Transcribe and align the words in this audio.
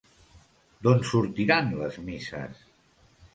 D'on 0.87 1.03
sortiran 1.09 1.69
les 1.83 2.01
misses? 2.09 2.65